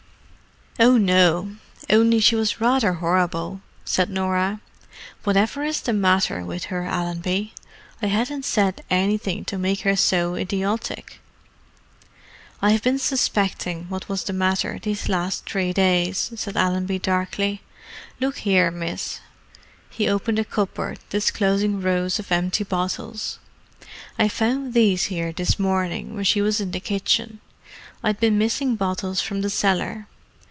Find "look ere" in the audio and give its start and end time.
18.19-18.71